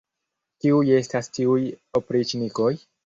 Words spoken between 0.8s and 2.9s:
estas tiuj opriĉnikoj!